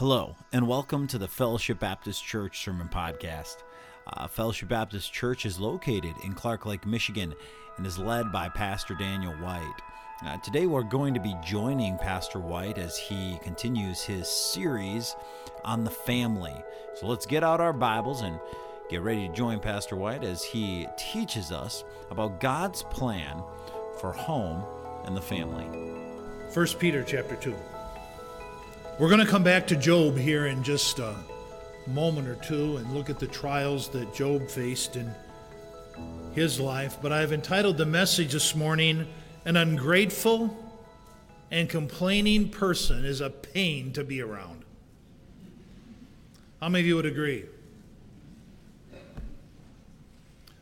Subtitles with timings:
[0.00, 3.56] Hello, and welcome to the Fellowship Baptist Church Sermon Podcast.
[4.06, 7.34] Uh, Fellowship Baptist Church is located in Clark Lake, Michigan,
[7.76, 9.74] and is led by Pastor Daniel White.
[10.24, 15.16] Uh, today, we're going to be joining Pastor White as he continues his series
[15.66, 16.56] on the family.
[16.94, 18.40] So let's get out our Bibles and
[18.88, 23.42] get ready to join Pastor White as he teaches us about God's plan
[24.00, 24.64] for home
[25.04, 25.66] and the family.
[26.54, 27.54] 1 Peter chapter 2.
[28.98, 31.14] We're going to come back to Job here in just a
[31.86, 35.10] moment or two and look at the trials that Job faced in
[36.34, 36.98] his life.
[37.00, 39.06] But I've entitled the message this morning,
[39.44, 40.54] An Ungrateful
[41.50, 44.64] and Complaining Person is a Pain to Be Around.
[46.60, 47.46] How many of you would agree?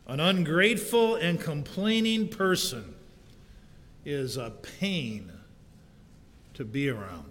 [0.07, 2.95] An ungrateful and complaining person
[4.07, 5.31] is a pain
[6.55, 7.27] to be around.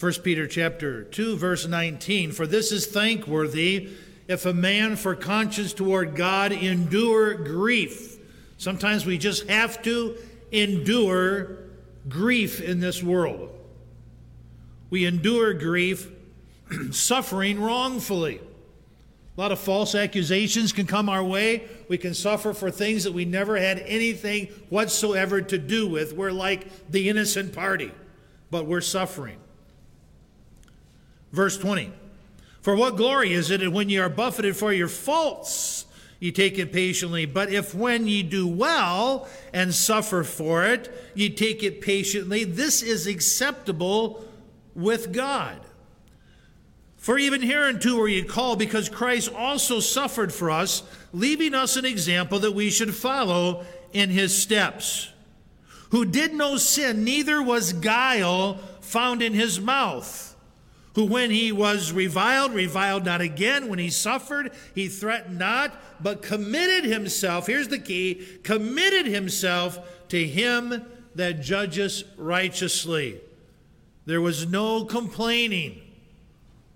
[0.00, 3.90] 1 Peter chapter 2 verse 19 for this is thankworthy
[4.28, 8.16] if a man for conscience toward God endure grief.
[8.56, 10.16] Sometimes we just have to
[10.50, 11.58] endure
[12.08, 13.50] grief in this world.
[14.88, 16.10] We endure grief
[16.92, 18.40] suffering wrongfully.
[19.36, 21.68] A lot of false accusations can come our way.
[21.88, 26.14] We can suffer for things that we never had anything whatsoever to do with.
[26.14, 27.92] We're like the innocent party,
[28.50, 29.36] but we're suffering.
[31.32, 31.92] Verse 20
[32.60, 35.86] For what glory is it when ye are buffeted for your faults?
[36.18, 37.24] Ye take it patiently.
[37.24, 42.82] But if when ye do well and suffer for it, ye take it patiently, this
[42.82, 44.22] is acceptable
[44.74, 45.58] with God.
[46.98, 50.82] For even hereunto were ye called, because Christ also suffered for us,
[51.14, 55.08] leaving us an example that we should follow in his steps.
[55.92, 60.29] Who did no sin, neither was guile found in his mouth
[60.94, 63.68] who when he was reviled, reviled not again.
[63.68, 65.72] When he suffered, he threatened not,
[66.02, 70.84] but committed himself, here's the key, committed himself to him
[71.14, 73.20] that judges righteously.
[74.06, 75.80] There was no complaining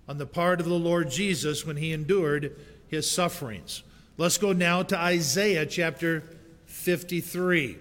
[0.07, 2.55] on the part of the Lord Jesus when he endured
[2.87, 3.83] his sufferings.
[4.17, 6.23] Let's go now to Isaiah chapter
[6.67, 7.77] 53.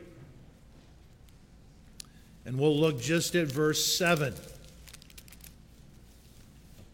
[2.46, 4.34] And we'll look just at verse 7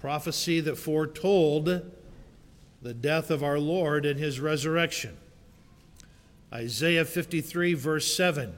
[0.01, 1.83] prophecy that foretold
[2.83, 5.17] the death of our Lord and his resurrection.
[6.53, 8.55] Isaiah 53, verse 7.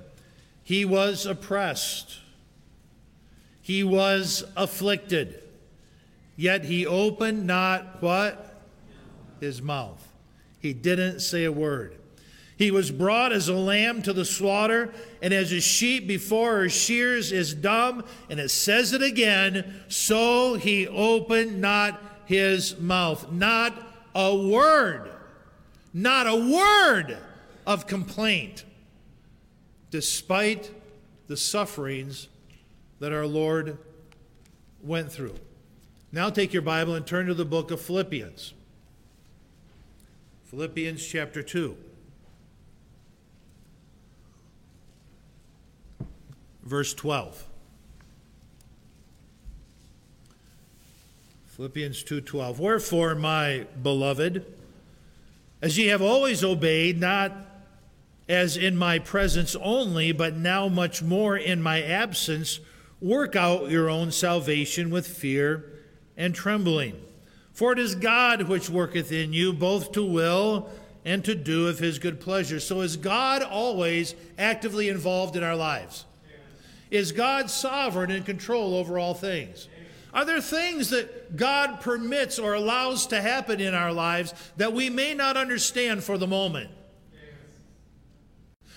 [0.62, 2.20] He was oppressed,
[3.60, 5.42] he was afflicted,
[6.36, 8.60] yet he opened not what?
[9.40, 10.06] His mouth.
[10.60, 11.96] He didn't say a word.
[12.62, 16.68] He was brought as a lamb to the slaughter, and as a sheep before her
[16.68, 23.32] shears is dumb, and it says it again, so he opened not his mouth.
[23.32, 23.74] Not
[24.14, 25.10] a word,
[25.92, 27.18] not a word
[27.66, 28.64] of complaint,
[29.90, 30.70] despite
[31.26, 32.28] the sufferings
[33.00, 33.76] that our Lord
[34.80, 35.34] went through.
[36.12, 38.54] Now take your Bible and turn to the book of Philippians.
[40.44, 41.76] Philippians chapter 2.
[46.62, 47.48] Verse 12.
[51.46, 54.44] Philippians 2:12 Wherefore my beloved
[55.60, 57.32] as ye have always obeyed not
[58.28, 62.58] as in my presence only but now much more in my absence
[63.00, 65.64] work out your own salvation with fear
[66.16, 66.94] and trembling.
[67.52, 70.70] For it is God which worketh in you both to will
[71.04, 72.60] and to do of his good pleasure.
[72.60, 76.06] So is God always actively involved in our lives
[76.92, 79.66] is God sovereign and control over all things?
[80.12, 84.90] Are there things that God permits or allows to happen in our lives that we
[84.90, 86.70] may not understand for the moment?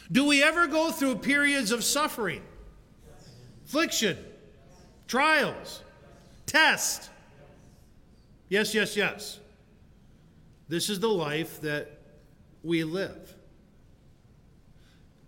[0.10, 2.42] Do we ever go through periods of suffering,
[3.66, 4.18] affliction,
[5.10, 5.84] trials,
[6.46, 7.10] test?
[8.48, 9.40] Yes, yes, yes.
[10.70, 12.00] This is the life that
[12.64, 13.36] we live.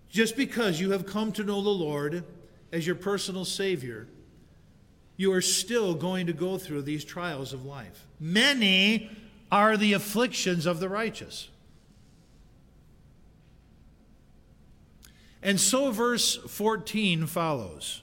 [0.10, 2.24] Just because you have come to know the Lord
[2.72, 4.08] as your personal Savior,
[5.16, 8.06] you are still going to go through these trials of life.
[8.20, 9.10] Many
[9.52, 11.50] are the afflictions of the righteous.
[15.42, 18.02] And so, verse 14 follows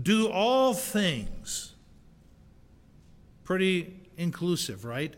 [0.00, 1.72] Do all things,
[3.44, 5.14] pretty inclusive, right?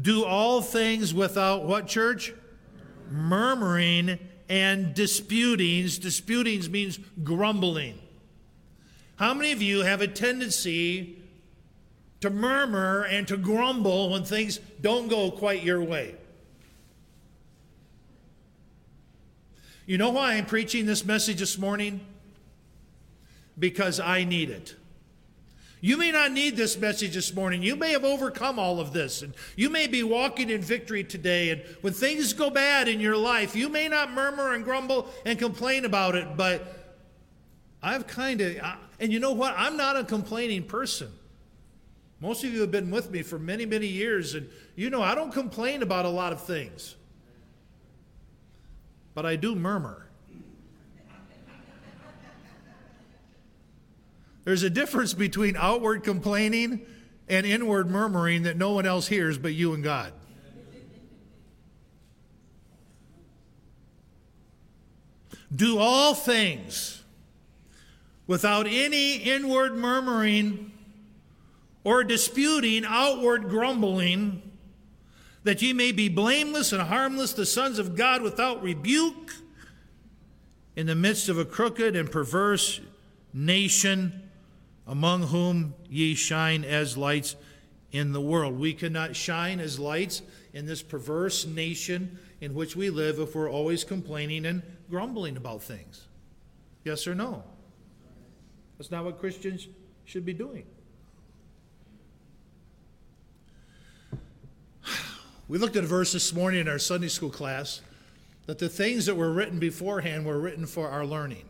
[0.00, 2.34] Do all things without what, church?
[3.10, 5.98] Murmuring and disputings.
[5.98, 7.98] Disputings means grumbling.
[9.16, 11.18] How many of you have a tendency
[12.20, 16.14] to murmur and to grumble when things don't go quite your way?
[19.86, 22.00] You know why I'm preaching this message this morning?
[23.58, 24.74] Because I need it.
[25.80, 27.62] You may not need this message this morning.
[27.62, 31.50] You may have overcome all of this, and you may be walking in victory today.
[31.50, 35.38] And when things go bad in your life, you may not murmur and grumble and
[35.38, 36.96] complain about it, but
[37.82, 38.56] I've kind of,
[38.98, 39.54] and you know what?
[39.56, 41.12] I'm not a complaining person.
[42.20, 45.14] Most of you have been with me for many, many years, and you know I
[45.14, 46.96] don't complain about a lot of things
[49.16, 50.05] but I do murmur.
[54.46, 56.86] There's a difference between outward complaining
[57.28, 60.12] and inward murmuring that no one else hears but you and God.
[65.54, 67.02] Do all things
[68.28, 70.70] without any inward murmuring
[71.82, 74.42] or disputing, outward grumbling
[75.42, 79.32] that ye may be blameless and harmless, the sons of God without rebuke,
[80.76, 82.80] in the midst of a crooked and perverse
[83.32, 84.22] nation,
[84.86, 87.36] among whom ye shine as lights
[87.92, 88.58] in the world.
[88.58, 90.22] We cannot shine as lights
[90.52, 95.62] in this perverse nation in which we live if we're always complaining and grumbling about
[95.62, 96.06] things.
[96.84, 97.42] Yes or no?
[98.78, 99.68] That's not what Christians
[100.04, 100.66] should be doing.
[105.48, 107.80] We looked at a verse this morning in our Sunday school class
[108.46, 111.44] that the things that were written beforehand were written for our learning.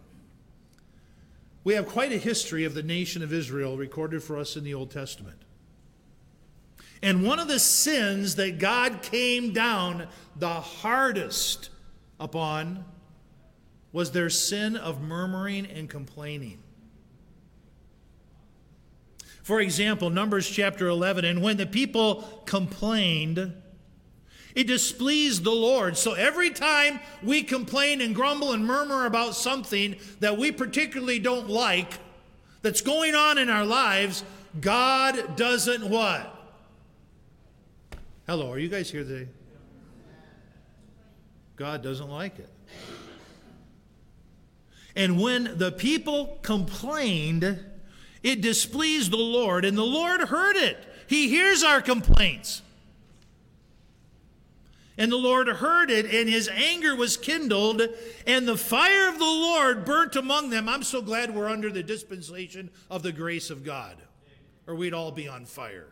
[1.67, 4.73] We have quite a history of the nation of Israel recorded for us in the
[4.73, 5.43] Old Testament.
[7.03, 11.71] And one of the sins that God came down the hardest
[12.21, 12.85] upon
[13.91, 16.63] was their sin of murmuring and complaining.
[19.43, 23.53] For example, Numbers chapter 11, and when the people complained,
[24.57, 25.99] it displeased the Lord.
[25.99, 31.51] So every time we complain and grumble and murmur about something that we particularly don't
[31.51, 31.93] like
[32.63, 34.25] that's going on in our lives,
[34.59, 36.33] God doesn't what?
[38.27, 39.29] Hello, are you guys here today?
[41.57, 42.49] God doesn't like it.
[44.97, 47.63] And when the people complained,
[48.23, 50.79] it displeased the Lord, and the Lord heard it.
[51.07, 52.63] He hears our complaints.
[54.99, 57.83] And the Lord heard it, and his anger was kindled,
[58.27, 60.69] and the fire of the Lord burnt among them.
[60.69, 63.97] I'm so glad we're under the dispensation of the grace of God,
[64.67, 65.89] or we'd all be on fire.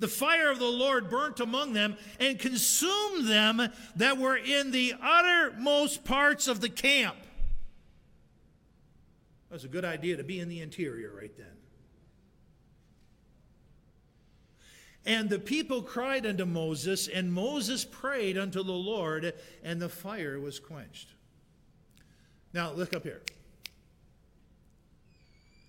[0.00, 4.94] The fire of the Lord burnt among them and consumed them that were in the
[5.00, 7.16] uttermost parts of the camp.
[9.50, 11.57] That's a good idea to be in the interior right then.
[15.06, 20.38] And the people cried unto Moses, and Moses prayed unto the Lord, and the fire
[20.38, 21.08] was quenched.
[22.52, 23.22] Now, look up here.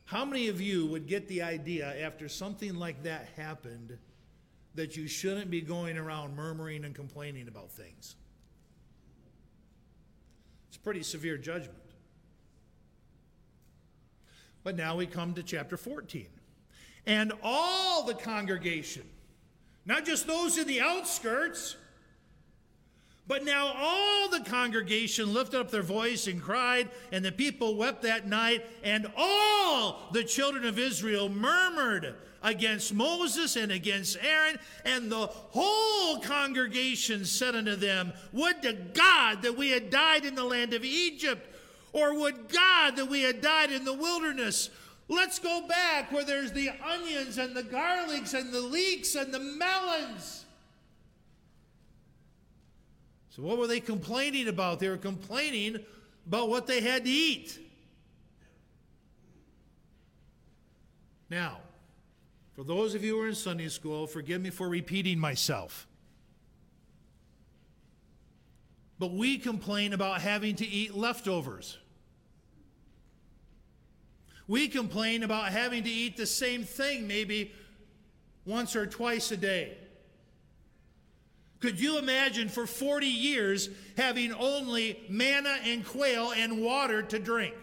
[0.06, 3.98] How many of you would get the idea after something like that happened
[4.76, 8.16] that you shouldn't be going around murmuring and complaining about things?
[10.68, 11.78] It's pretty severe judgment.
[14.64, 16.28] But now we come to chapter 14.
[17.06, 19.08] And all the congregation
[19.86, 21.76] not just those in the outskirts,
[23.30, 28.02] but now all the congregation lifted up their voice and cried, and the people wept
[28.02, 35.12] that night, and all the children of Israel murmured against Moses and against Aaron, and
[35.12, 40.44] the whole congregation said unto them, Would to God that we had died in the
[40.44, 41.46] land of Egypt,
[41.94, 44.70] or would God that we had died in the wilderness.
[45.10, 49.40] Let's go back where there's the onions and the garlics and the leeks and the
[49.40, 50.46] melons.
[53.32, 54.80] So, what were they complaining about?
[54.80, 55.80] They were complaining
[56.28, 57.60] about what they had to eat.
[61.28, 61.58] Now,
[62.54, 65.88] for those of you who are in Sunday school, forgive me for repeating myself.
[69.00, 71.80] But we complain about having to eat leftovers.
[74.50, 77.54] We complain about having to eat the same thing maybe
[78.46, 79.78] once or twice a day.
[81.60, 87.54] Could you imagine for 40 years having only manna and quail and water to drink?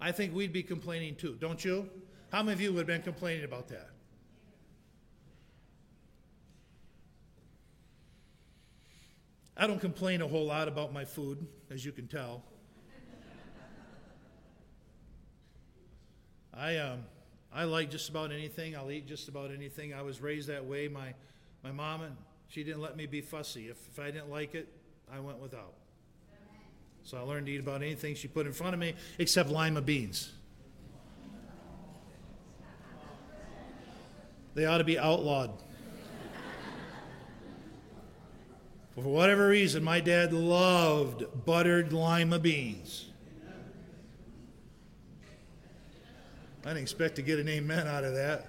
[0.00, 1.90] I think we'd be complaining too, don't you?
[2.30, 3.90] How many of you would have been complaining about that?
[9.56, 12.44] I don't complain a whole lot about my food, as you can tell.
[16.54, 17.00] I, um,
[17.52, 18.76] I like just about anything.
[18.76, 19.94] I'll eat just about anything.
[19.94, 20.88] I was raised that way.
[20.88, 21.14] My,
[21.62, 22.16] my mom, and
[22.48, 23.68] she didn't let me be fussy.
[23.68, 24.68] If, if I didn't like it,
[25.12, 25.74] I went without.
[27.04, 29.80] So I learned to eat about anything she put in front of me, except lima
[29.80, 30.32] beans.
[34.54, 35.50] They ought to be outlawed.
[38.94, 43.06] For whatever reason, my dad loved buttered lima beans.
[46.64, 48.46] I didn't expect to get an amen out of that.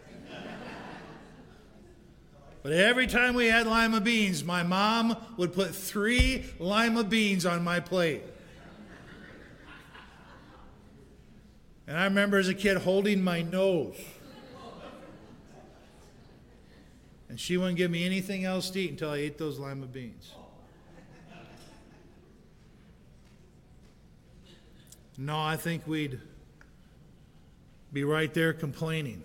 [2.61, 7.63] But every time we had lima beans, my mom would put three lima beans on
[7.63, 8.23] my plate.
[11.87, 13.97] And I remember as a kid holding my nose.
[17.27, 20.33] And she wouldn't give me anything else to eat until I ate those lima beans.
[25.17, 26.19] No, I think we'd
[27.93, 29.23] be right there complaining.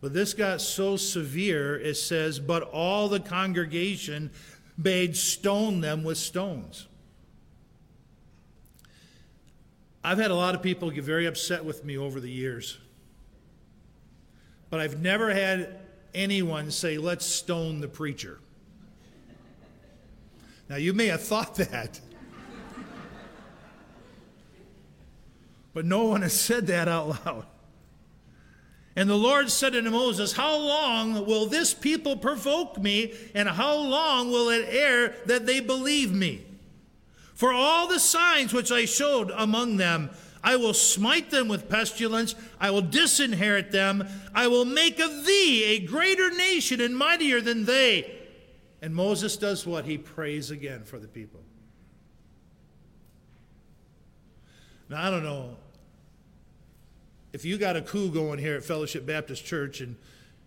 [0.00, 4.30] But this got so severe, it says, but all the congregation
[4.80, 6.86] bade stone them with stones.
[10.04, 12.78] I've had a lot of people get very upset with me over the years.
[14.70, 15.78] But I've never had
[16.14, 18.40] anyone say, let's stone the preacher.
[20.68, 22.00] Now, you may have thought that.
[25.74, 27.46] But no one has said that out loud.
[28.94, 33.74] And the Lord said unto Moses, How long will this people provoke me, and how
[33.74, 36.44] long will it ere that they believe me?
[37.34, 40.10] For all the signs which I showed among them,
[40.44, 45.64] I will smite them with pestilence, I will disinherit them, I will make of thee
[45.64, 48.18] a greater nation and mightier than they.
[48.82, 49.86] And Moses does what?
[49.86, 51.40] He prays again for the people.
[54.88, 55.56] Now, I don't know
[57.32, 59.96] if you got a coup going here at Fellowship Baptist Church and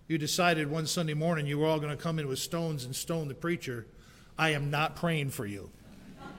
[0.08, 2.96] you decided one Sunday morning you were all going to come in with stones and
[2.96, 3.88] stone the preacher,
[4.38, 5.72] I am not praying for you.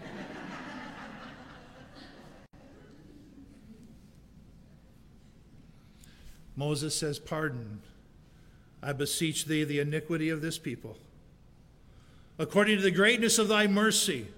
[6.55, 7.83] Moses says, Pardon,
[8.81, 10.97] I beseech thee the iniquity of this people.
[12.39, 14.29] According to the greatness of thy mercy,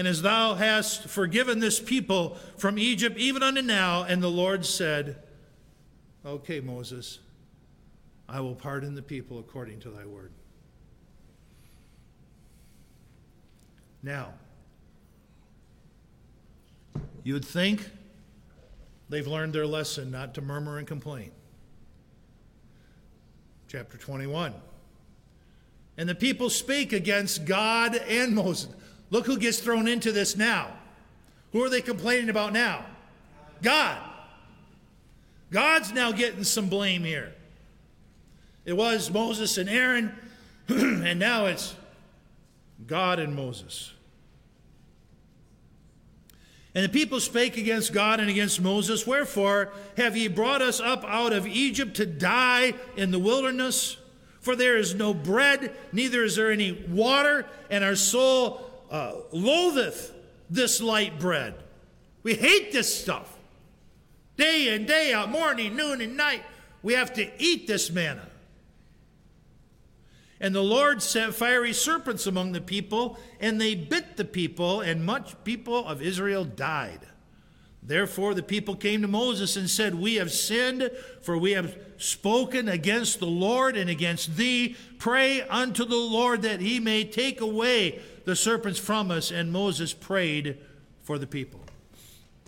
[0.00, 4.64] and as thou hast forgiven this people from Egypt even unto now, and the Lord
[4.64, 5.22] said,
[6.24, 7.18] Okay, Moses,
[8.26, 10.32] I will pardon the people according to thy word.
[14.02, 14.32] Now,
[17.22, 17.86] you would think
[19.10, 21.30] they've learned their lesson not to murmur and complain.
[23.68, 24.54] Chapter 21.
[25.98, 28.74] And the people spake against God and Moses.
[29.10, 30.68] Look who gets thrown into this now.
[31.52, 32.84] Who are they complaining about now?
[33.62, 33.98] God.
[35.50, 37.34] God's now getting some blame here.
[38.64, 40.14] It was Moses and Aaron,
[40.68, 41.74] and now it's
[42.86, 43.92] God and Moses.
[46.72, 51.04] And the people spake against God and against Moses, Wherefore have ye brought us up
[51.04, 53.96] out of Egypt to die in the wilderness?
[54.40, 60.12] For there is no bread, neither is there any water, and our soul uh, loatheth
[60.48, 61.54] this light bread.
[62.22, 63.36] We hate this stuff.
[64.36, 66.42] Day in, day out, morning, noon, and night,
[66.82, 68.26] we have to eat this manna.
[70.40, 75.04] And the Lord sent fiery serpents among the people, and they bit the people, and
[75.04, 77.00] much people of Israel died.
[77.82, 80.90] Therefore, the people came to Moses and said, We have sinned,
[81.22, 84.76] for we have spoken against the Lord and against thee.
[84.98, 89.30] Pray unto the Lord that he may take away the serpents from us.
[89.30, 90.58] And Moses prayed
[91.02, 91.60] for the people.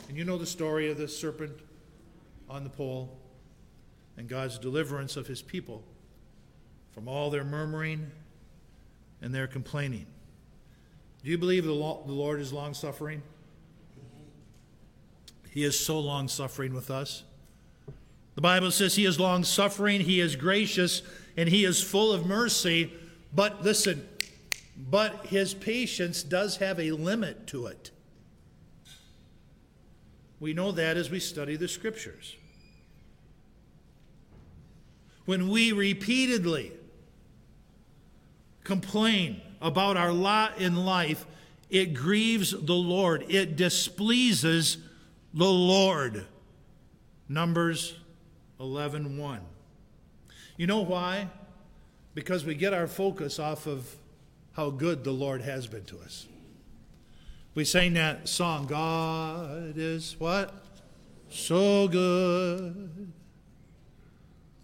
[0.09, 1.53] And you know the story of the serpent
[2.49, 3.17] on the pole
[4.17, 5.83] and God's deliverance of his people
[6.93, 8.11] from all their murmuring
[9.23, 10.07] and their complaining.
[11.25, 13.23] Do you believe the Lord is long suffering?
[15.51, 17.25] He is so long suffering with us.
[18.35, 21.03] The Bible says he is long suffering, he is gracious,
[21.37, 22.93] and he is full of mercy.
[23.35, 24.07] But listen,
[24.77, 27.91] but his patience does have a limit to it.
[30.41, 32.37] We know that as we study the scriptures.
[35.25, 36.73] When we repeatedly
[38.65, 41.27] complain about our lot in life,
[41.71, 43.25] it grieves the Lord.
[43.29, 44.79] It displeases
[45.33, 46.27] the Lord.
[47.29, 47.95] Numbers
[48.59, 49.41] 11 1.
[50.57, 51.29] You know why?
[52.15, 53.97] Because we get our focus off of
[54.53, 56.27] how good the Lord has been to us.
[57.55, 60.55] We sang that song, God is what?
[61.29, 63.13] So good.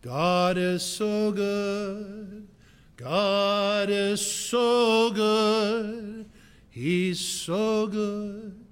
[0.00, 2.48] God is so good.
[2.96, 6.30] God is so good.
[6.70, 8.64] He's so good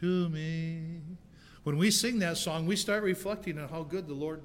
[0.00, 1.00] to me.
[1.62, 4.42] When we sing that song, we start reflecting on how good the Lord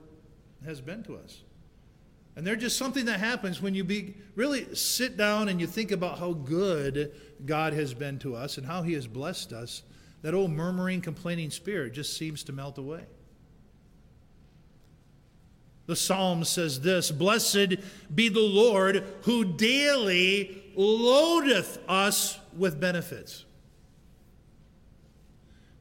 [0.65, 1.44] has been to us.
[2.35, 5.91] And they're just something that happens when you be, really sit down and you think
[5.91, 7.13] about how good
[7.45, 9.83] God has been to us and how He has blessed us.
[10.21, 13.05] That old murmuring, complaining spirit just seems to melt away.
[15.85, 17.75] The psalm says this Blessed
[18.13, 23.45] be the Lord who daily loadeth us with benefits.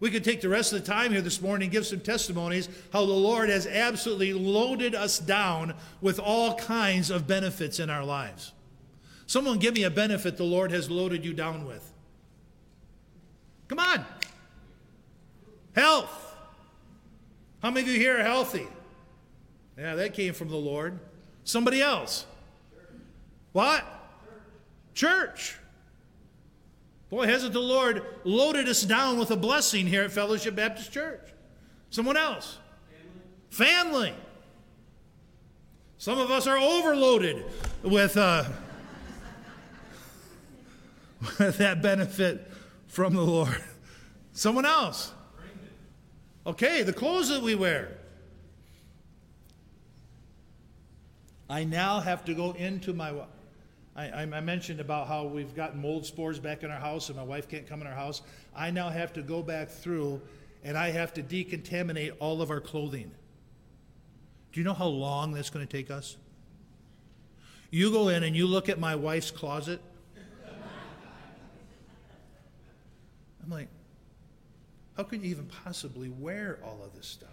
[0.05, 2.69] We could take the rest of the time here this morning and give some testimonies
[2.93, 8.05] how the Lord has absolutely loaded us down with all kinds of benefits in our
[8.05, 8.53] lives.
[9.27, 11.91] Someone give me a benefit the Lord has loaded you down with.
[13.67, 14.05] Come on.
[15.75, 16.37] Health.
[17.63, 18.69] How many of you here are healthy?
[19.79, 20.99] Yeah, that came from the Lord.
[21.45, 22.27] Somebody else.
[23.53, 23.83] What?
[24.93, 25.57] Church.
[27.15, 31.21] Boy, hasn't the Lord loaded us down with a blessing here at Fellowship Baptist Church?
[31.89, 32.59] Someone else?
[33.51, 34.13] Family.
[35.97, 37.45] Some of us are overloaded
[37.85, 38.43] with, uh,
[41.39, 42.51] with that benefit
[42.89, 43.63] from the Lord.
[44.33, 45.13] Someone else?
[46.45, 47.97] Okay, the clothes that we wear.
[51.49, 53.13] I now have to go into my.
[53.97, 57.23] I, I, mentioned about how we've got mold spores back in our house and my
[57.23, 58.23] wife can't come in our house.
[58.55, 60.21] I now have to go back through
[60.65, 63.13] and I have to decontaminate all of our clothing.
[64.53, 66.17] Do you know how long that's going to take us?
[67.71, 69.81] You go in and you look at my wife's closet.
[73.45, 73.69] I'm like,
[74.97, 77.31] how can you even possibly wear all of this stuff?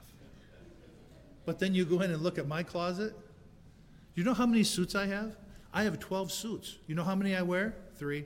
[1.46, 3.14] But then you go in and look at my closet.
[3.14, 5.36] Do you know how many suits I have?
[5.74, 6.78] I have 12 suits.
[6.88, 7.76] You know how many I wear?
[7.96, 8.26] Three.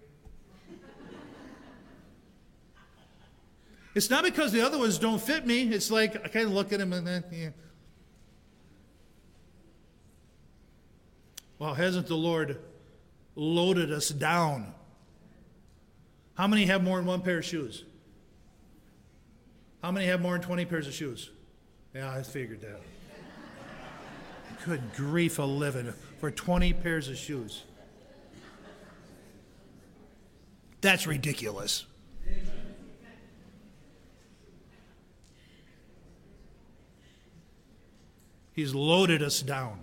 [3.93, 5.62] It's not because the other ones don't fit me.
[5.62, 7.49] It's like I kind of look at them and then, yeah.
[11.60, 12.60] Well, hasn't the Lord
[13.36, 14.73] loaded us down?
[16.34, 17.86] How many have more than one pair of shoes?
[19.81, 21.29] How many have more than 20 pairs of shoes?
[21.93, 22.81] Yeah, I figured that.
[24.65, 27.63] Good grief, a living for 20 pairs of shoes.
[30.82, 31.86] That's ridiculous.
[38.54, 39.80] He's loaded us down.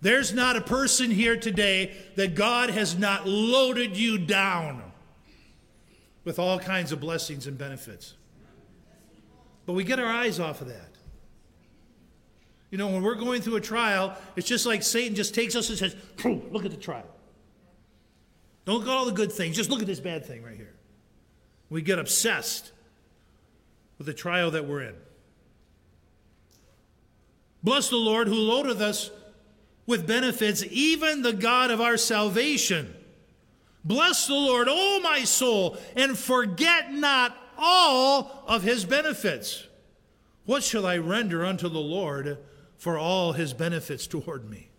[0.00, 4.82] There's not a person here today that God has not loaded you down
[6.24, 8.14] with all kinds of blessings and benefits.
[9.64, 10.97] But we get our eyes off of that.
[12.70, 15.68] You know, when we're going through a trial, it's just like Satan just takes us
[15.70, 17.06] and says, Look at the trial.
[18.64, 20.74] Don't look at all the good things, just look at this bad thing right here.
[21.70, 22.72] We get obsessed
[23.96, 24.94] with the trial that we're in.
[27.62, 29.10] Bless the Lord who loadeth us
[29.86, 32.94] with benefits, even the God of our salvation.
[33.84, 39.66] Bless the Lord, O my soul, and forget not all of his benefits.
[40.44, 42.38] What shall I render unto the Lord
[42.78, 44.70] for all his benefits toward me.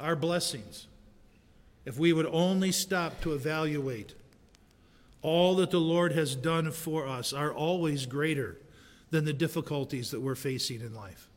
[0.00, 0.86] Our blessings,
[1.84, 4.14] if we would only stop to evaluate
[5.20, 8.58] all that the Lord has done for us, are always greater
[9.10, 11.28] than the difficulties that we're facing in life.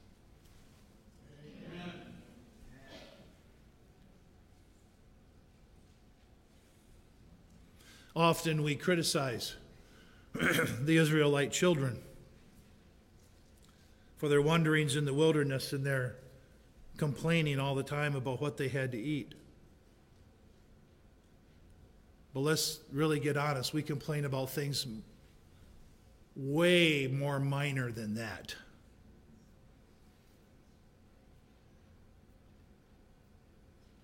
[8.15, 9.55] Often we criticize
[10.33, 12.01] the Israelite children
[14.17, 16.15] for their wanderings in the wilderness and their
[16.97, 19.35] complaining all the time about what they had to eat.
[22.33, 23.73] But let's really get honest.
[23.73, 24.85] We complain about things
[26.35, 28.55] way more minor than that.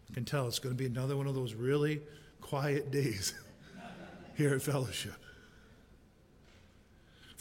[0.10, 2.02] I can tell it's going to be another one of those really
[2.42, 3.34] quiet days
[4.36, 5.14] here at Fellowship.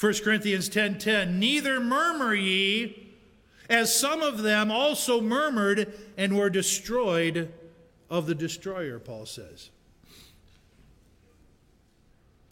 [0.01, 3.09] 1 Corinthians 10:10 10, 10, Neither murmur ye
[3.69, 7.53] as some of them also murmured and were destroyed
[8.09, 9.69] of the destroyer Paul says.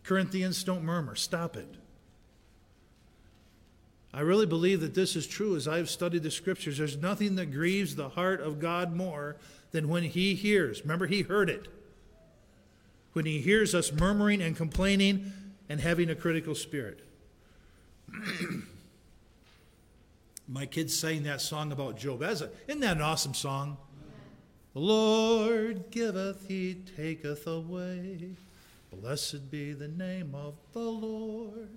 [0.04, 1.76] Corinthians don't murmur stop it.
[4.12, 6.76] I really believe that this is true as I've studied the scriptures.
[6.76, 9.37] There's nothing that grieves the heart of God more
[9.70, 10.82] than when he hears.
[10.82, 11.68] Remember, he heard it.
[13.14, 15.32] When he hears us murmuring and complaining
[15.68, 17.08] and having a critical spirit.
[20.49, 22.23] My kids sang that song about Job.
[22.23, 23.77] Isn't that an awesome song?
[24.75, 28.31] The Lord giveth, he taketh away.
[28.92, 31.68] Blessed be the name of the Lord.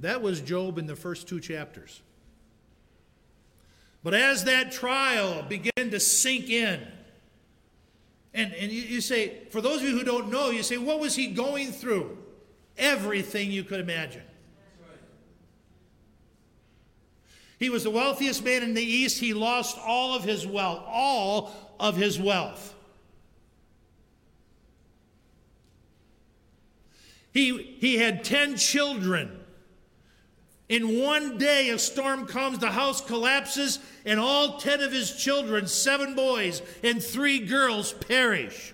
[0.00, 2.02] That was Job in the first two chapters.
[4.04, 6.80] But as that trial began to sink in,
[8.34, 10.98] and, and you, you say, for those of you who don't know, you say, what
[10.98, 12.18] was he going through?
[12.78, 14.22] Everything you could imagine.
[17.62, 19.20] He was the wealthiest man in the East.
[19.20, 22.74] He lost all of his wealth, all of his wealth.
[27.32, 29.38] He, he had 10 children.
[30.68, 35.68] In one day, a storm comes, the house collapses, and all 10 of his children,
[35.68, 38.71] seven boys and three girls, perish.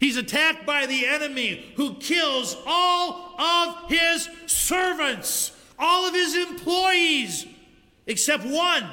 [0.00, 7.46] He's attacked by the enemy who kills all of his servants, all of his employees,
[8.06, 8.88] except one.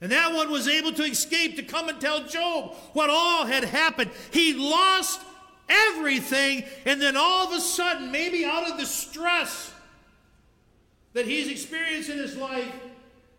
[0.00, 3.64] And that one was able to escape to come and tell Job what all had
[3.64, 4.10] happened.
[4.30, 5.20] He lost
[5.68, 9.72] everything, and then all of a sudden, maybe out of the stress
[11.14, 12.72] that he's experienced in his life,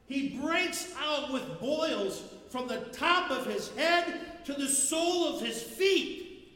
[0.08, 5.42] he breaks out with boils from the top of his head to the sole of
[5.42, 6.50] his feet.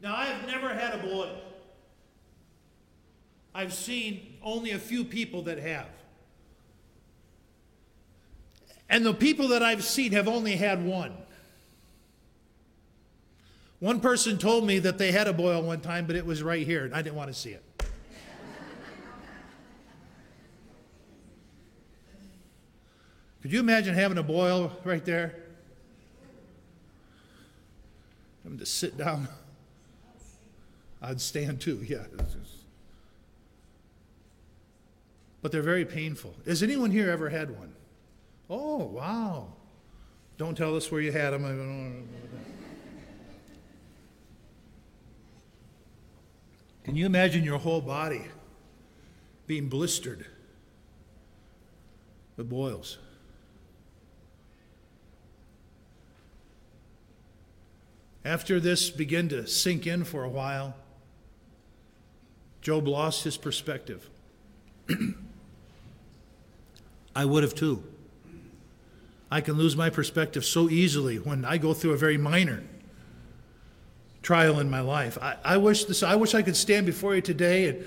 [0.00, 1.40] Now, I have never had a boil.
[3.54, 5.88] I've seen only a few people that have.
[8.88, 11.14] And the people that I've seen have only had one.
[13.80, 16.66] One person told me that they had a boil one time, but it was right
[16.66, 17.62] here, and I didn't want to see it.
[23.42, 25.45] Could you imagine having a boil right there?
[28.46, 29.26] Having to sit down.
[31.02, 32.04] I'd stand too, yeah.
[35.42, 36.32] But they're very painful.
[36.46, 37.72] Has anyone here ever had one?
[38.48, 39.48] Oh, wow.
[40.38, 42.08] Don't tell us where you had them.
[46.84, 48.26] Can you imagine your whole body
[49.48, 50.24] being blistered
[52.36, 52.98] with boils?
[58.26, 60.74] After this began to sink in for a while,
[62.60, 64.10] Job lost his perspective.
[67.14, 67.84] I would have too.
[69.30, 72.64] I can lose my perspective so easily when I go through a very minor
[74.22, 75.16] trial in my life.
[75.22, 77.84] I, I wish this I wish I could stand before you today and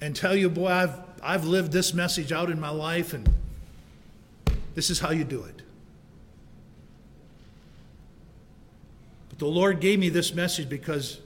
[0.00, 3.28] and tell you, boy, I've I've lived this message out in my life and
[4.74, 5.61] this is how you do it.
[9.32, 11.18] But the Lord gave me this message because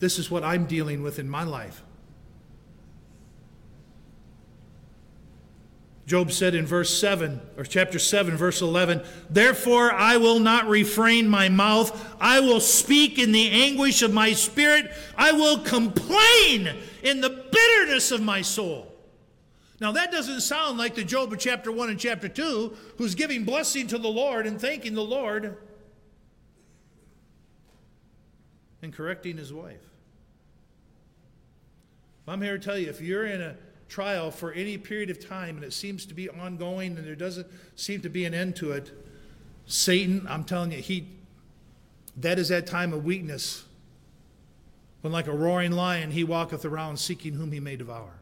[0.00, 1.80] this is what I'm dealing with in my life.
[6.06, 11.28] Job said in verse 7, or chapter 7, verse 11, Therefore I will not refrain
[11.28, 12.16] my mouth.
[12.20, 14.90] I will speak in the anguish of my spirit.
[15.16, 16.68] I will complain
[17.04, 18.92] in the bitterness of my soul.
[19.80, 23.44] Now that doesn't sound like the Job of chapter 1 and chapter 2, who's giving
[23.44, 25.56] blessing to the Lord and thanking the Lord
[28.82, 29.80] and correcting his wife.
[32.26, 33.56] I'm here to tell you if you're in a
[33.88, 37.46] trial for any period of time and it seems to be ongoing and there doesn't
[37.76, 38.90] seem to be an end to it,
[39.66, 41.08] Satan, I'm telling you, he
[42.18, 43.64] that is that time of weakness.
[45.00, 48.12] When like a roaring lion he walketh around seeking whom he may devour.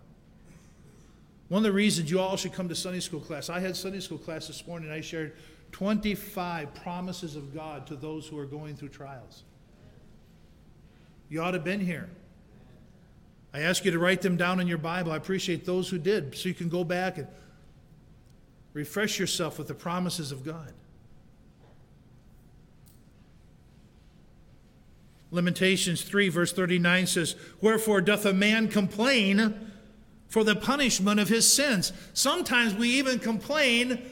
[1.48, 3.50] One of the reasons you all should come to Sunday school class.
[3.50, 4.90] I had Sunday school class this morning.
[4.90, 5.36] I shared
[5.72, 9.42] 25 promises of God to those who are going through trials.
[11.30, 12.10] You ought to have been here.
[13.54, 15.12] I ask you to write them down in your Bible.
[15.12, 17.26] I appreciate those who did, so you can go back and
[18.72, 20.72] refresh yourself with the promises of God.
[25.30, 29.70] Lamentations 3, verse 39 says, Wherefore doth a man complain
[30.28, 31.92] for the punishment of his sins?
[32.12, 34.02] Sometimes we even complain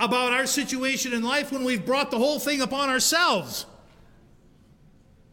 [0.00, 3.66] about our situation in life when we've brought the whole thing upon ourselves.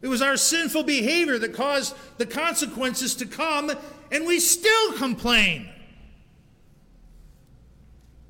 [0.01, 3.71] It was our sinful behavior that caused the consequences to come,
[4.11, 5.69] and we still complain.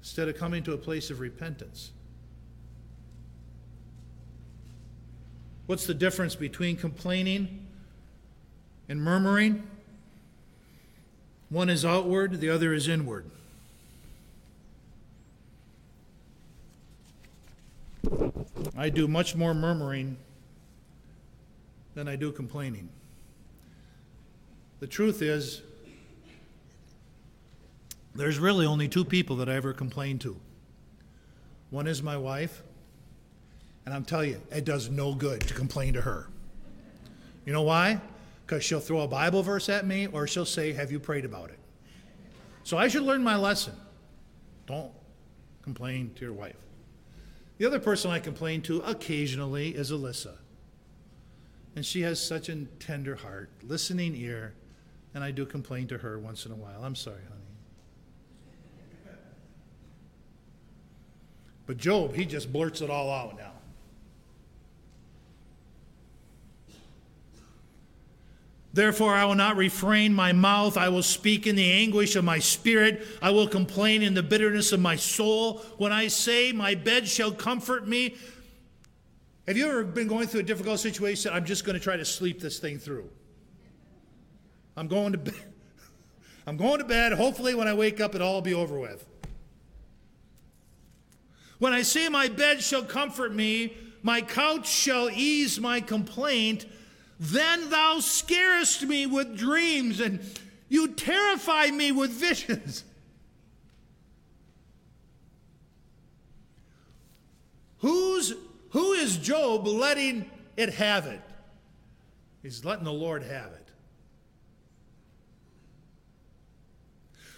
[0.01, 1.91] Instead of coming to a place of repentance.
[5.67, 7.67] What's the difference between complaining
[8.91, 9.63] and murmuring.
[11.49, 13.23] One is outward, the other is inward.
[18.75, 20.17] I do much more murmuring
[21.93, 22.89] than I do complaining.
[24.79, 25.61] The truth is,
[28.15, 30.35] there's really only two people that I ever complain to.
[31.69, 32.63] One is my wife,
[33.85, 36.27] and I'm telling you, it does no good to complain to her.
[37.45, 38.01] You know why?
[38.45, 41.49] Because she'll throw a Bible verse at me or she'll say, Have you prayed about
[41.49, 41.59] it?
[42.63, 43.73] So I should learn my lesson.
[44.67, 44.91] Don't
[45.61, 46.55] complain to your wife.
[47.57, 50.35] The other person I complain to occasionally is Alyssa.
[51.75, 54.53] And she has such a tender heart, listening ear,
[55.13, 56.83] and I do complain to her once in a while.
[56.83, 57.41] I'm sorry, honey.
[61.65, 63.51] But Job, he just blurts it all out now.
[68.73, 70.77] Therefore, I will not refrain my mouth.
[70.77, 73.05] I will speak in the anguish of my spirit.
[73.21, 75.59] I will complain in the bitterness of my soul.
[75.77, 78.15] When I say, My bed shall comfort me.
[79.47, 81.31] Have you ever been going through a difficult situation?
[81.33, 83.09] I'm just going to try to sleep this thing through.
[84.77, 85.33] I'm going to bed.
[86.47, 87.13] I'm going to bed.
[87.13, 89.05] Hopefully, when I wake up, it'll all be over with.
[91.59, 96.65] When I say, My bed shall comfort me, my couch shall ease my complaint.
[97.19, 100.21] Then thou scarest me with dreams, and
[100.69, 102.83] you terrify me with visions.
[107.79, 108.33] Who's,
[108.71, 111.21] who is Job letting it have it?
[112.41, 113.71] He's letting the Lord have it.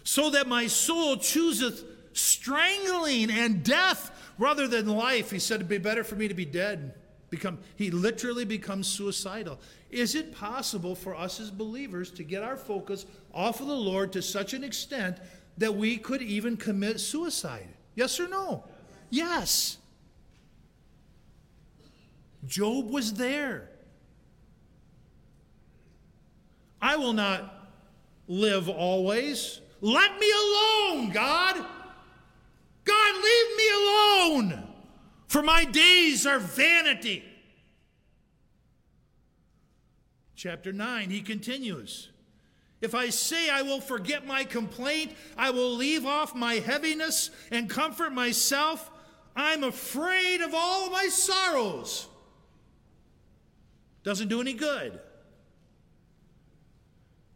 [0.03, 5.31] So that my soul chooseth strangling and death rather than life.
[5.31, 6.93] He said it'd be better for me to be dead
[7.33, 12.55] become he literally becomes suicidal is it possible for us as believers to get our
[12.55, 15.17] focus off of the lord to such an extent
[15.57, 18.63] that we could even commit suicide yes or no
[19.09, 19.79] yes
[22.45, 23.69] job was there
[26.81, 27.69] i will not
[28.27, 31.55] live always let me alone god
[32.85, 34.73] god leave me alone
[35.33, 37.23] for my days are vanity.
[40.35, 42.09] Chapter 9, he continues.
[42.81, 47.67] If I say I will forget my complaint, I will leave off my heaviness and
[47.67, 48.91] comfort myself,
[49.35, 52.07] I'm afraid of all my sorrows.
[54.03, 54.99] Doesn't do any good.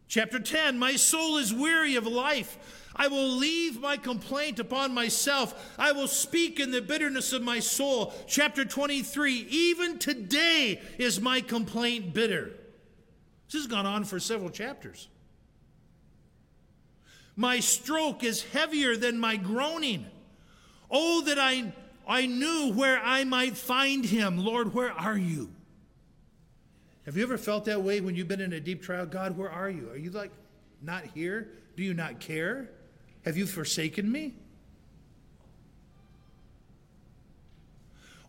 [0.08, 2.84] Chapter 10 My soul is weary of life.
[2.96, 5.74] I will leave my complaint upon myself.
[5.78, 8.12] I will speak in the bitterness of my soul.
[8.26, 12.52] Chapter 23 Even today is my complaint bitter.
[13.46, 15.08] This has gone on for several chapters.
[17.36, 20.06] My stroke is heavier than my groaning.
[20.90, 21.72] Oh, that I,
[22.06, 24.38] I knew where I might find him.
[24.38, 25.50] Lord, where are you?
[27.08, 29.06] Have you ever felt that way when you've been in a deep trial?
[29.06, 29.88] God, where are you?
[29.88, 30.30] Are you like
[30.82, 31.48] not here?
[31.74, 32.68] Do you not care?
[33.24, 34.34] Have you forsaken me?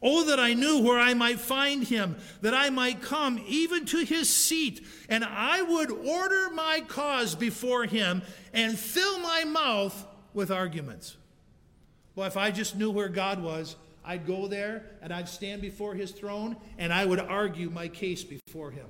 [0.02, 4.06] Oh, that I knew where I might find him, that I might come even to
[4.06, 8.22] his seat, and I would order my cause before him
[8.54, 11.18] and fill my mouth with arguments.
[12.16, 13.76] Well, if I just knew where God was,
[14.10, 18.24] I'd go there and I'd stand before his throne and I would argue my case
[18.24, 18.88] before him.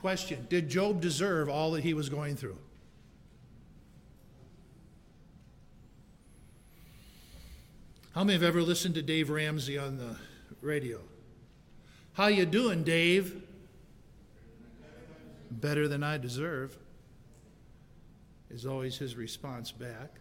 [0.00, 2.56] Question Did Job deserve all that he was going through?
[8.14, 10.14] How many have ever listened to Dave Ramsey on the
[10.62, 11.00] radio?
[12.12, 13.42] How you doing, Dave?
[15.50, 16.78] Better than I deserve
[18.48, 20.20] is always his response back.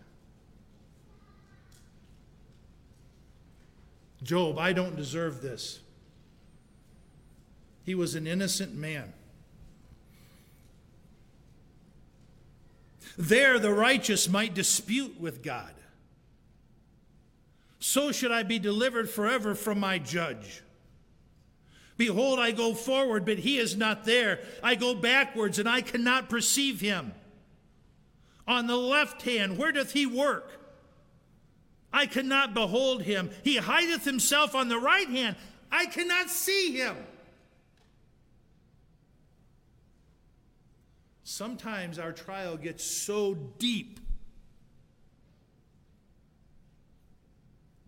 [4.23, 5.79] Job, I don't deserve this.
[7.83, 9.13] He was an innocent man.
[13.17, 15.73] There, the righteous might dispute with God
[17.87, 20.61] so should I be delivered forever from my judge.
[21.95, 24.41] Behold, I go forward, but he is not there.
[24.61, 27.13] I go backwards, and I cannot perceive him.
[28.45, 30.56] On the left hand, where doth he work?
[31.97, 33.31] I cannot behold him.
[33.43, 35.35] He hideth himself on the right hand.
[35.71, 36.95] I cannot see him.
[41.23, 43.99] Sometimes our trial gets so deep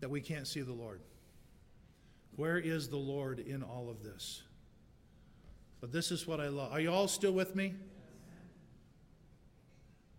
[0.00, 1.00] that we can't see the Lord.
[2.34, 4.42] Where is the Lord in all of this?
[5.80, 6.72] But this is what I love.
[6.72, 7.74] Are you all still with me?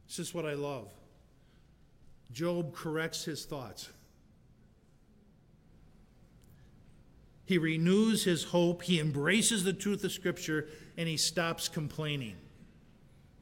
[0.07, 0.87] This is what I love.
[2.31, 3.89] Job corrects his thoughts.
[7.45, 12.37] He renews his hope, he embraces the truth of Scripture, and he stops complaining.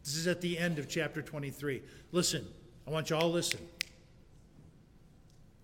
[0.03, 1.83] This is at the end of chapter 23.
[2.11, 2.47] Listen,
[2.87, 3.59] I want you all to listen.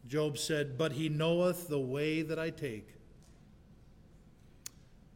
[0.07, 2.89] Job said, But he knoweth the way that I take.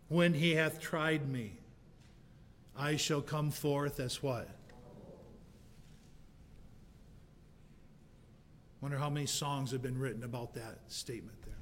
[0.07, 1.59] When he hath tried me,
[2.75, 4.49] I shall come forth as what?
[8.81, 11.55] Wonder how many songs have been written about that statement there.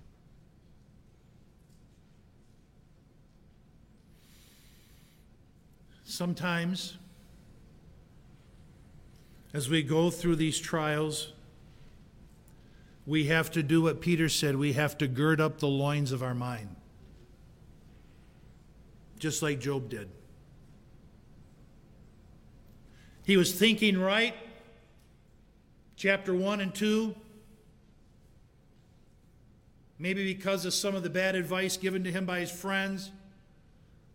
[6.03, 6.97] Sometimes,
[9.53, 11.34] as we go through these trials,
[13.08, 16.21] we have to do what Peter said we have to gird up the loins of
[16.21, 16.75] our mind,
[19.17, 20.10] just like Job did.
[23.25, 24.36] He was thinking right,
[25.97, 27.13] chapter 1 and 2.
[29.99, 33.12] Maybe because of some of the bad advice given to him by his friends,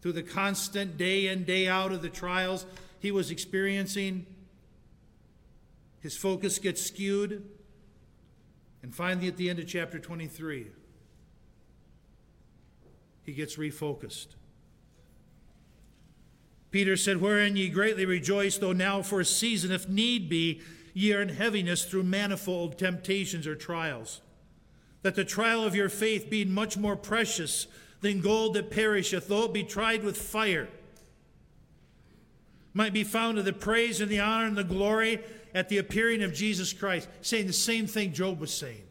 [0.00, 2.66] through the constant day in, day out of the trials
[2.98, 4.26] he was experiencing,
[6.00, 7.48] his focus gets skewed.
[8.82, 10.68] And finally, at the end of chapter 23,
[13.24, 14.28] he gets refocused.
[16.72, 20.60] Peter said, Wherein ye greatly rejoice, though now for a season, if need be,
[20.94, 24.20] ye are in heaviness through manifold temptations or trials.
[25.02, 27.66] That the trial of your faith, being much more precious
[28.00, 30.68] than gold that perisheth, though it be tried with fire,
[32.74, 35.20] might be found to the praise and the honor and the glory
[35.54, 37.08] at the appearing of Jesus Christ.
[37.20, 38.82] Saying the same thing Job was saying.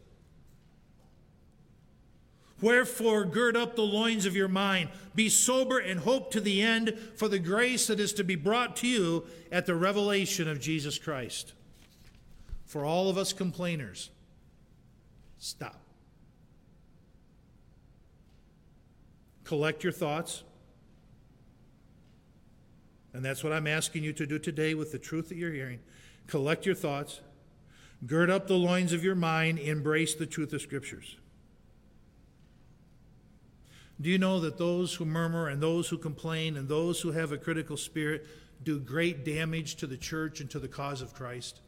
[2.62, 6.96] Wherefore, gird up the loins of your mind, be sober, and hope to the end
[7.16, 11.00] for the grace that is to be brought to you at the revelation of Jesus
[11.00, 11.54] Christ.
[12.72, 14.12] For all of us complainers,
[15.40, 15.82] stop.
[19.44, 20.44] Collect your thoughts.
[23.12, 25.80] And that's what I'm asking you to do today with the truth that you're hearing.
[26.28, 27.20] Collect your thoughts,
[28.06, 31.18] gird up the loins of your mind, embrace the truth of Scriptures.
[34.00, 37.34] Do you know that those who murmur and those who complain and those who have
[37.34, 38.26] a critical spirit
[38.64, 41.60] do great damage to the church and to the cause of Christ?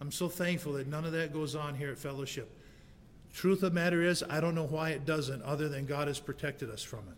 [0.00, 2.54] I'm so thankful that none of that goes on here at Fellowship.
[3.34, 6.20] Truth of the matter is, I don't know why it doesn't, other than God has
[6.20, 7.16] protected us from it.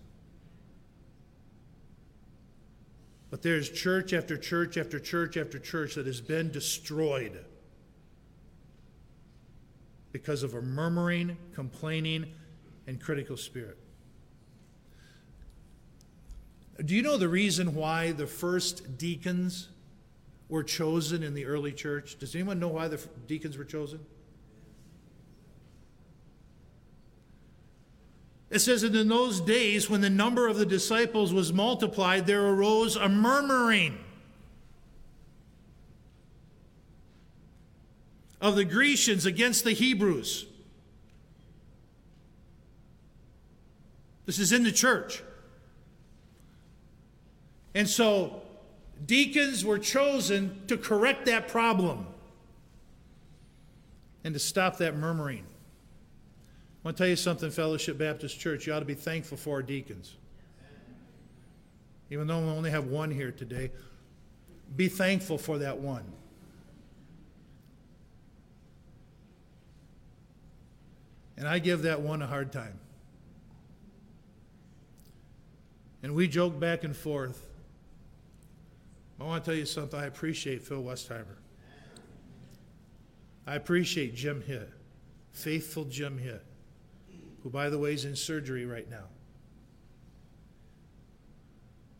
[3.30, 7.44] But there's church after church after church after church that has been destroyed
[10.10, 12.26] because of a murmuring, complaining,
[12.88, 13.78] and critical spirit.
[16.84, 19.68] Do you know the reason why the first deacons
[20.50, 22.18] were chosen in the early church?
[22.18, 24.00] Does anyone know why the deacons were chosen?
[28.50, 32.44] It says that in those days, when the number of the disciples was multiplied, there
[32.44, 33.96] arose a murmuring
[38.40, 40.46] of the Grecians against the Hebrews.
[44.26, 45.22] This is in the church.
[47.74, 48.39] And so,
[49.06, 52.06] deacons were chosen to correct that problem
[54.24, 55.44] and to stop that murmuring.
[55.44, 58.66] I want to tell you something, Fellowship Baptist Church.
[58.66, 60.16] You ought to be thankful for our deacons.
[62.10, 63.70] Even though we only have one here today,
[64.76, 66.04] be thankful for that one.
[71.36, 72.78] And I give that one a hard time.
[76.02, 77.46] And we joke back and forth.
[79.20, 79.98] I want to tell you something.
[79.98, 81.36] I appreciate Phil Westheimer.
[83.46, 84.70] I appreciate Jim Hitt,
[85.32, 86.44] faithful Jim Hitt
[87.42, 89.04] who, by the way, is in surgery right now.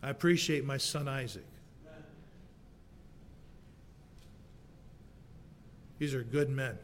[0.03, 1.45] I appreciate my son Isaac.
[5.99, 6.78] These are good men.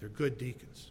[0.00, 0.90] They're good deacons.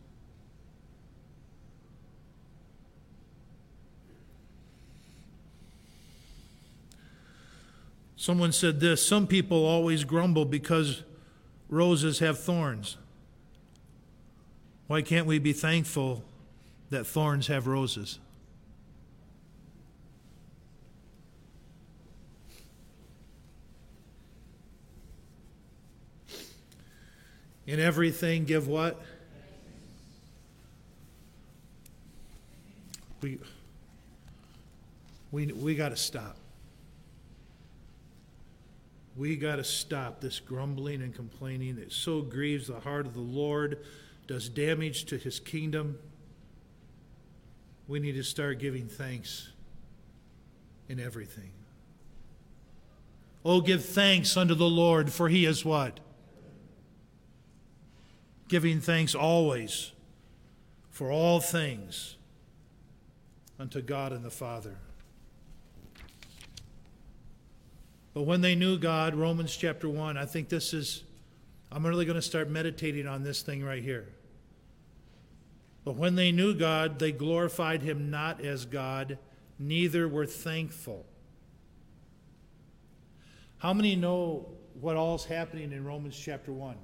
[8.26, 11.04] Someone said this Some people always grumble because
[11.70, 12.98] roses have thorns.
[14.88, 16.24] Why can't we be thankful
[16.90, 18.18] that thorns have roses?
[27.68, 29.00] In everything, give what?
[33.22, 33.38] We,
[35.32, 36.38] we, we got to stop.
[39.16, 41.78] We got to stop this grumbling and complaining.
[41.78, 43.80] that so grieves the heart of the Lord,
[44.28, 45.98] does damage to his kingdom.
[47.88, 49.52] We need to start giving thanks
[50.90, 51.52] in everything.
[53.44, 56.00] Oh, give thanks unto the Lord, for he is what?
[58.48, 59.92] Giving thanks always
[60.90, 62.16] for all things
[63.60, 64.78] unto God and the Father.
[68.16, 71.04] But when they knew God, Romans chapter 1, I think this is,
[71.70, 74.08] I'm really going to start meditating on this thing right here.
[75.84, 79.18] But when they knew God, they glorified him not as God,
[79.60, 81.06] neither were thankful.
[83.58, 84.48] How many know
[84.80, 86.78] what all's happening in Romans chapter 1?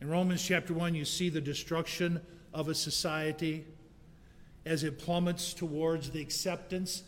[0.00, 2.20] In Romans chapter 1, you see the destruction
[2.52, 3.66] of a society
[4.66, 7.02] as it plummets towards the acceptance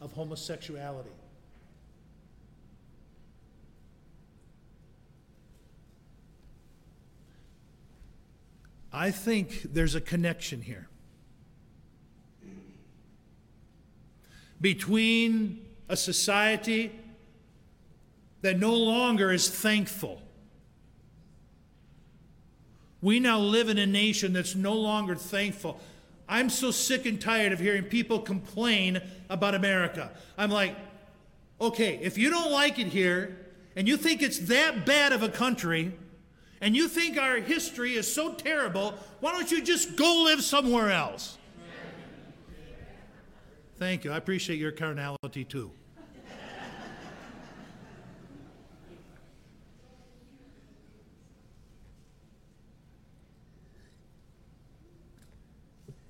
[0.00, 1.10] of homosexuality.
[8.92, 10.88] I think there's a connection here
[14.60, 16.90] between a society
[18.40, 20.22] that no longer is thankful.
[23.02, 25.78] We now live in a nation that's no longer thankful.
[26.28, 30.10] I'm so sick and tired of hearing people complain about America.
[30.36, 30.76] I'm like,
[31.60, 33.36] okay, if you don't like it here
[33.76, 35.92] and you think it's that bad of a country
[36.60, 40.90] and you think our history is so terrible, why don't you just go live somewhere
[40.90, 41.38] else?
[43.78, 44.12] Thank you.
[44.12, 45.70] I appreciate your carnality too.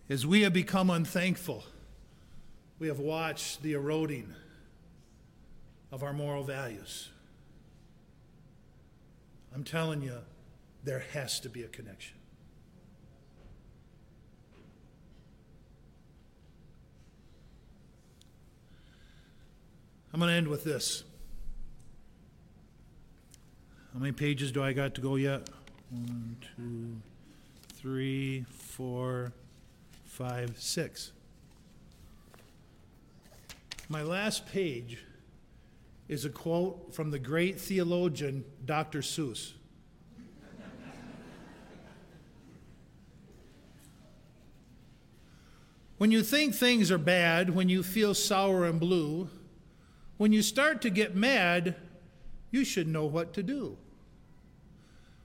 [0.09, 1.65] As we have become unthankful,
[2.79, 4.33] we have watched the eroding
[5.91, 7.09] of our moral values.
[9.53, 10.19] I'm telling you,
[10.85, 12.17] there has to be a connection.
[20.13, 21.03] I'm going to end with this.
[23.93, 25.51] How many pages do I got to go yet?
[25.91, 26.97] One, two,
[27.75, 29.33] three, four,
[30.17, 31.13] five, six.
[33.91, 35.05] My last page
[36.09, 39.01] is a quote from the great theologian Dr.
[39.01, 39.53] Seuss.
[45.99, 49.29] when you think things are bad, when you feel sour and blue,
[50.17, 51.77] when you start to get mad,
[52.51, 53.77] you should know what to do.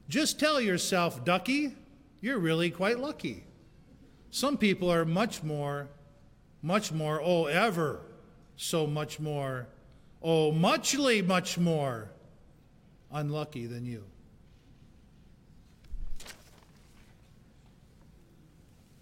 [0.09, 1.77] Just tell yourself, Ducky,
[2.19, 3.45] you're really quite lucky.
[4.31, 5.89] Some people are much more,
[6.61, 7.99] much more, oh, ever
[8.55, 9.67] so much more,
[10.23, 12.09] oh, muchly much more
[13.11, 14.05] unlucky than you.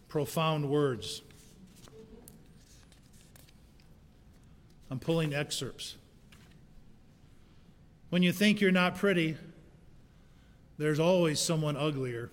[0.07, 1.21] Profound words.
[4.89, 5.95] I'm pulling excerpts.
[8.09, 9.37] When you think you're not pretty,
[10.79, 12.31] there's always someone uglier.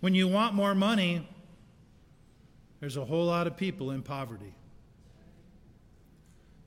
[0.00, 1.28] When you want more money,
[2.80, 4.54] there's a whole lot of people in poverty.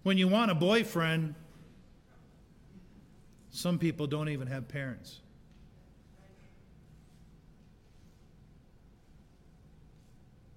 [0.04, 1.36] When you want a boyfriend,
[3.52, 5.20] some people don't even have parents.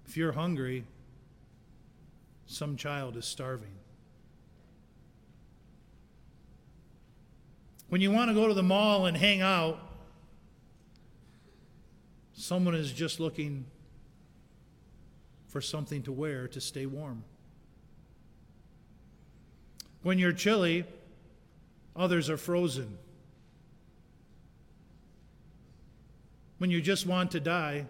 [0.07, 0.85] If you're hungry,
[2.47, 3.75] some child is starving.
[7.89, 9.79] When you want to go to the mall and hang out,
[12.35, 13.65] Someone is just looking
[15.47, 17.23] for something to wear to stay warm.
[20.03, 20.83] When you're chilly,
[21.95, 22.97] others are frozen.
[26.57, 27.85] When you just want to die,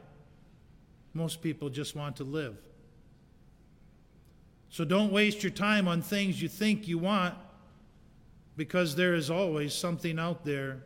[1.15, 2.55] most people just want to live.
[4.69, 7.33] So don't waste your time on things you think you want
[8.55, 10.83] because there is always something out there,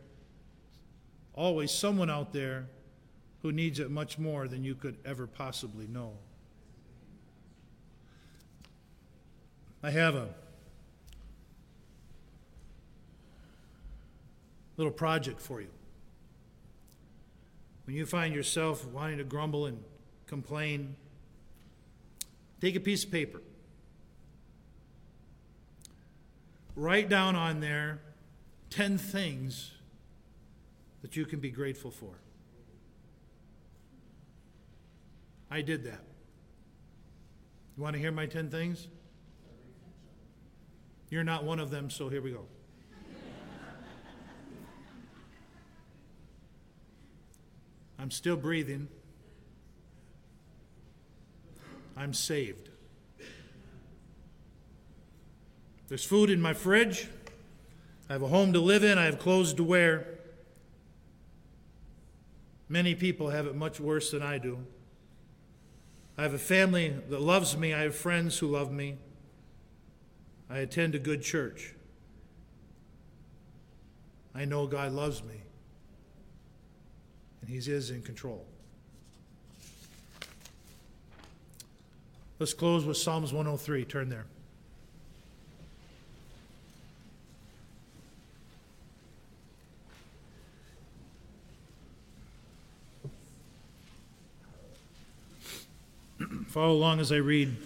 [1.34, 2.66] always someone out there
[3.42, 6.12] who needs it much more than you could ever possibly know.
[9.82, 10.28] I have a
[14.76, 15.70] little project for you.
[17.86, 19.82] When you find yourself wanting to grumble and
[20.26, 20.96] complain,
[22.60, 23.40] take a piece of paper.
[26.76, 28.00] Write down on there
[28.70, 29.72] 10 things
[31.02, 32.12] that you can be grateful for.
[35.50, 36.02] I did that.
[37.76, 38.88] You want to hear my 10 things?
[41.08, 42.44] You're not one of them, so here we go.
[47.98, 48.86] I'm still breathing.
[51.96, 52.68] I'm saved.
[55.88, 57.08] There's food in my fridge.
[58.08, 58.98] I have a home to live in.
[58.98, 60.06] I have clothes to wear.
[62.68, 64.64] Many people have it much worse than I do.
[66.20, 67.72] I have a family that loves me.
[67.72, 68.98] I have friends who love me.
[70.50, 71.74] I attend a good church.
[74.34, 75.40] I know God loves me,
[77.40, 78.44] and He is in control.
[82.38, 83.86] Let's close with Psalms 103.
[83.86, 84.26] Turn there.
[96.50, 97.56] Follow along as I read.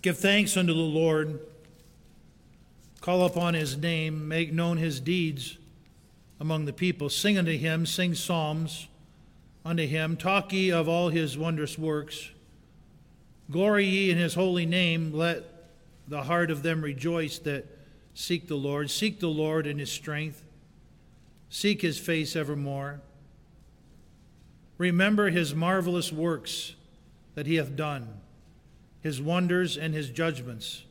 [0.00, 1.40] Give thanks unto the Lord.
[3.00, 4.28] Call upon his name.
[4.28, 5.58] Make known his deeds
[6.38, 7.10] among the people.
[7.10, 7.84] Sing unto him.
[7.84, 8.86] Sing psalms
[9.64, 10.16] unto him.
[10.16, 12.30] Talk ye of all his wondrous works.
[13.50, 15.12] Glory ye in his holy name.
[15.12, 15.44] Let
[16.06, 17.66] the heart of them rejoice that
[18.14, 18.90] seek the Lord.
[18.90, 20.42] Seek the Lord in his strength.
[21.50, 23.00] Seek his face evermore.
[24.76, 26.74] Remember his marvelous works
[27.34, 28.20] that he hath done
[29.00, 30.82] his wonders and his judgments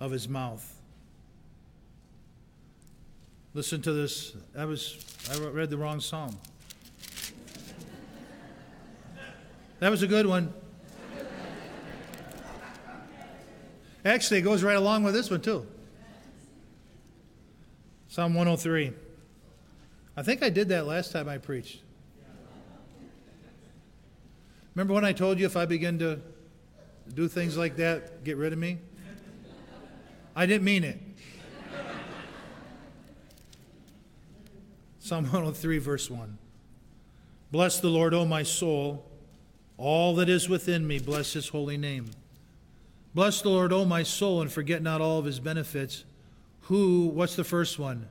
[0.00, 0.76] of his mouth.
[3.54, 4.36] Listen to this.
[4.56, 6.38] I was I read the wrong psalm.
[9.80, 10.52] That was a good one.
[14.04, 15.66] Actually, it goes right along with this one too.
[18.08, 18.92] Psalm 103.
[20.16, 21.82] I think I did that last time I preached.
[24.74, 26.20] Remember when I told you if I begin to
[27.14, 28.78] do things like that, get rid of me?
[30.34, 31.00] I didn't mean it.
[35.00, 36.38] Psalm 103, verse 1.
[37.50, 39.07] Bless the Lord, O my soul.
[39.78, 42.10] All that is within me, bless his holy name.
[43.14, 46.04] Bless the Lord, O my soul, and forget not all of his benefits.
[46.62, 48.08] Who, what's the first one?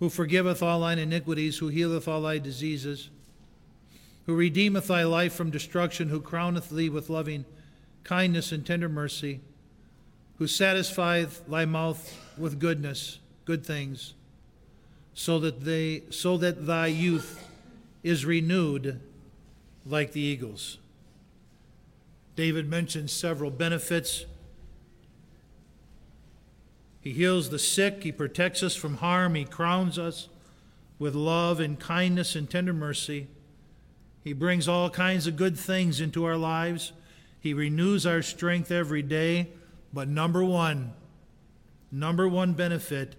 [0.00, 3.10] Who forgiveth all thine iniquities, who healeth all thy diseases
[4.28, 7.46] who redeemeth thy life from destruction, who crowneth thee with loving
[8.04, 9.40] kindness and tender mercy,
[10.36, 14.12] who satisfieth thy mouth with goodness, good things,
[15.14, 17.47] so that they so that thy youth
[18.02, 19.00] is renewed
[19.86, 20.78] like the eagles.
[22.36, 24.24] David mentions several benefits.
[27.00, 30.28] He heals the sick, he protects us from harm, he crowns us
[30.98, 33.28] with love and kindness and tender mercy.
[34.24, 36.92] He brings all kinds of good things into our lives.
[37.40, 39.48] He renews our strength every day.
[39.92, 40.92] But number one,
[41.90, 43.14] number one benefit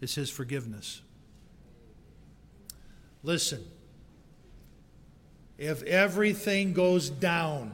[0.00, 1.00] is His forgiveness.
[3.22, 3.64] Listen,
[5.58, 7.72] if everything goes down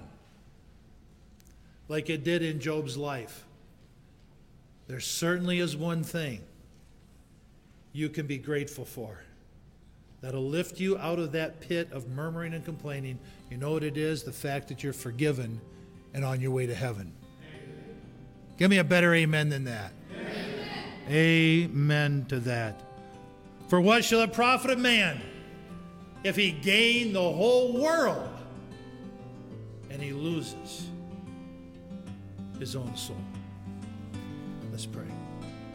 [1.88, 3.44] like it did in Job's life,
[4.88, 6.42] there certainly is one thing
[7.92, 9.22] you can be grateful for
[10.20, 13.18] that'll lift you out of that pit of murmuring and complaining.
[13.51, 14.22] You know what it is?
[14.22, 15.61] The fact that you're forgiven
[16.12, 17.12] and on your way to heaven.
[18.59, 19.92] Give me a better amen than that.
[20.12, 22.82] Amen, amen to that.
[23.68, 25.22] For what shall it profit a man
[26.25, 28.29] if he gain the whole world
[29.91, 30.89] and he loses
[32.59, 33.16] his own soul?
[34.71, 35.05] Let's pray.